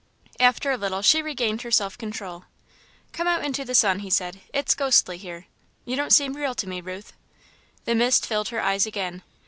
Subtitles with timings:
[0.39, 2.45] After a little, she regained her self control.
[3.11, 5.45] "Come out into the sun," he said, "it's ghostly here.
[5.85, 7.13] You don't seem real to me, Ruth."
[7.85, 9.21] The mist filled her eyes again.